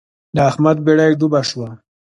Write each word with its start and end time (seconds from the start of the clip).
د 0.35 0.37
احمد 0.49 0.77
بېړۍ 0.85 1.11
ډوبه 1.19 1.41
شوه. 1.49 1.69